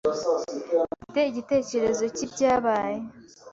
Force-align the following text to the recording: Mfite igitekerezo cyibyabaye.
Mfite 1.03 1.19
igitekerezo 1.29 2.03
cyibyabaye. 2.15 2.97